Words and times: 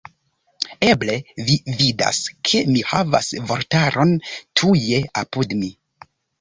Eble 0.87 1.17
vi 1.49 1.57
vidas, 1.81 2.23
ke 2.51 2.63
mi 2.71 2.83
havas 2.93 3.29
vortaron 3.53 4.17
tuje 4.33 5.03
apud 5.25 5.59
mi. 5.63 5.75